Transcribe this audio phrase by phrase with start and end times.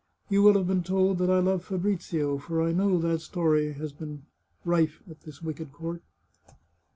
[0.31, 3.91] You will have been told that I love Fabrizio, for I know that story has
[3.93, 4.23] been
[4.65, 6.01] rife at this wicked court."